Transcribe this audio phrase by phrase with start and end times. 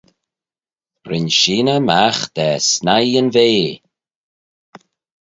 [1.09, 3.71] Ren sheeyney magh da snaie yn vea.